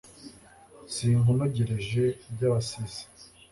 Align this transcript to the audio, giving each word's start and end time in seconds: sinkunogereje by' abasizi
sinkunogereje 0.93 2.03
by' 2.35 2.45
abasizi 2.49 3.03